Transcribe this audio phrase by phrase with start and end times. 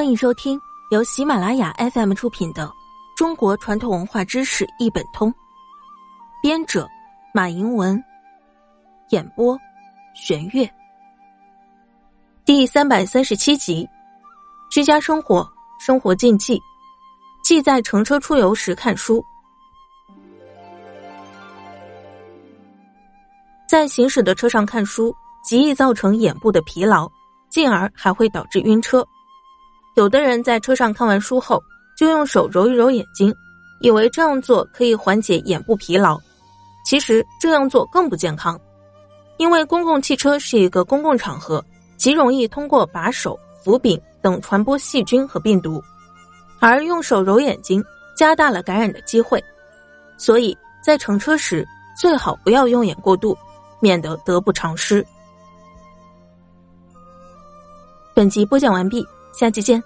[0.00, 0.58] 欢迎收听
[0.90, 2.66] 由喜马拉雅 FM 出品的
[3.14, 5.30] 《中国传统文化知识一本通》，
[6.42, 6.88] 编者
[7.34, 8.02] 马迎文，
[9.10, 9.58] 演播
[10.14, 10.66] 玄月。
[12.46, 13.86] 第三百三十七集：
[14.70, 15.46] 居家生活
[15.78, 16.58] 生活禁忌，
[17.44, 19.22] 忌在乘车出游时看书。
[23.68, 25.14] 在行驶的车上看书，
[25.44, 27.06] 极易造成眼部的疲劳，
[27.50, 29.06] 进而还会导致晕车。
[29.96, 31.62] 有的人在车上看完书后，
[31.96, 33.34] 就用手揉一揉眼睛，
[33.80, 36.18] 以为这样做可以缓解眼部疲劳。
[36.84, 38.58] 其实这样做更不健康，
[39.36, 41.62] 因为公共汽车是一个公共场合，
[41.96, 45.82] 极容易通过把手、扶柄等传播细菌和病毒，
[46.58, 47.84] 而用手揉眼睛
[48.16, 49.42] 加大了感染的机会。
[50.16, 51.66] 所以在乘车时
[52.00, 53.36] 最好不要用眼过度，
[53.80, 55.04] 免得得不偿失。
[58.14, 59.06] 本集播讲完毕。
[59.32, 59.82] 下期见。